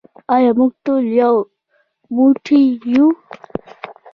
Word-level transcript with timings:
آیا 0.35 0.51
موږ 0.59 0.71
ټول 0.85 1.03
یو 1.21 1.33
موټی 2.15 2.61
یو؟ 2.93 3.07